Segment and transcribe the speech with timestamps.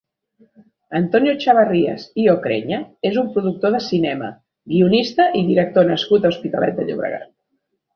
[0.99, 4.33] Antonio Chavarrías i Ocreña és un productor de cinema,
[4.75, 7.35] guionista i director nascut a l'Hospitalet de Llobregat.